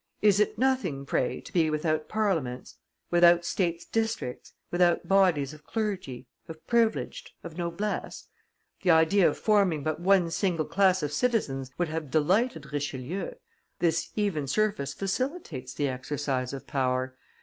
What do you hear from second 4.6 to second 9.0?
without bodies of clergy, of privileged, of noblesse? The